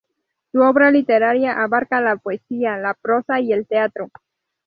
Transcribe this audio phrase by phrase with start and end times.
[0.51, 4.09] Su obra literaria abarca la poesía, la prosa y el teatro.